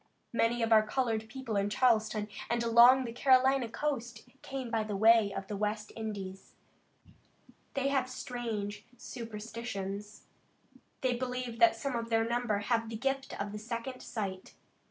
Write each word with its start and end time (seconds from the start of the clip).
Many 0.33 0.63
of 0.63 0.71
our 0.73 0.81
colored 0.81 1.29
people 1.29 1.55
in 1.55 1.69
Charleston 1.69 2.27
and 2.49 2.63
along 2.63 3.05
the 3.05 3.11
Carolina 3.13 3.69
coast 3.69 4.27
came 4.41 4.71
by 4.71 4.83
the 4.83 4.95
way 4.95 5.31
of 5.31 5.45
the 5.45 5.55
West 5.55 5.91
Indies. 5.95 6.55
They 7.75 7.89
have 7.89 8.09
strange 8.09 8.83
superstitions. 8.97 10.23
They 11.01 11.13
believe 11.13 11.59
that 11.59 11.75
some 11.75 11.95
of 11.95 12.09
their 12.09 12.27
number 12.27 12.57
have 12.61 12.89
the 12.89 12.95
gift 12.97 13.39
of 13.39 13.61
second 13.61 14.01
sight. 14.01 14.55